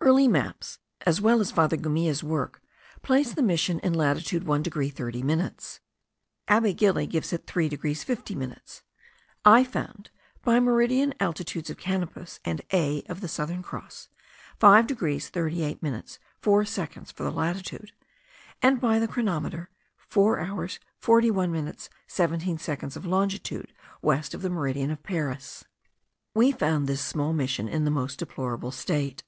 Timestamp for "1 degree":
4.44-4.88